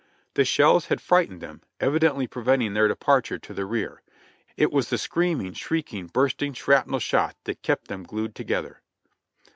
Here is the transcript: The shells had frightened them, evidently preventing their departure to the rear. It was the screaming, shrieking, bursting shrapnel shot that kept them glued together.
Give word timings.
The 0.33 0.45
shells 0.45 0.87
had 0.87 0.99
frightened 0.99 1.41
them, 1.41 1.61
evidently 1.79 2.25
preventing 2.25 2.73
their 2.73 2.87
departure 2.87 3.37
to 3.37 3.53
the 3.53 3.67
rear. 3.67 4.01
It 4.57 4.71
was 4.71 4.89
the 4.89 4.97
screaming, 4.97 5.53
shrieking, 5.53 6.07
bursting 6.07 6.53
shrapnel 6.53 6.99
shot 6.99 7.35
that 7.43 7.61
kept 7.61 7.87
them 7.87 8.01
glued 8.01 8.33
together. 8.33 8.81